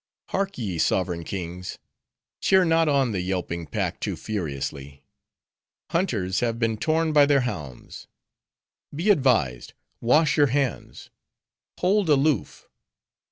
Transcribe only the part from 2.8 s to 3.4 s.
on the